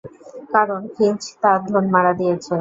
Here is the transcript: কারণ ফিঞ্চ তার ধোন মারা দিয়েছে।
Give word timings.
কারণ 0.53 0.81
ফিঞ্চ 0.95 1.21
তার 1.41 1.59
ধোন 1.67 1.85
মারা 1.93 2.11
দিয়েছে। 2.19 2.53